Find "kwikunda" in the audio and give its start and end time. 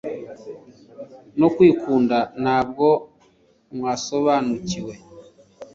1.55-2.17